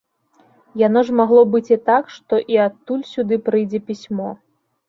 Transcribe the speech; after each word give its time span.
Яно 0.81 1.03
ж 1.09 1.17
магло 1.19 1.43
быць 1.55 1.69
і 1.71 1.77
так, 1.89 2.09
што 2.15 2.39
і 2.57 2.57
адтуль 2.67 3.07
сюды 3.13 3.35
прыйдзе 3.51 3.79
пісьмо. 3.93 4.29